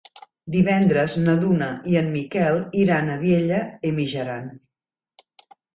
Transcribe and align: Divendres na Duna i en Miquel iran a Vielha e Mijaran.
Divendres 0.53 1.17
na 1.25 1.35
Duna 1.43 1.67
i 1.93 1.99
en 2.03 2.09
Miquel 2.17 2.59
iran 2.87 3.13
a 3.13 3.21
Vielha 3.27 3.63
e 3.91 3.97
Mijaran. 4.01 4.53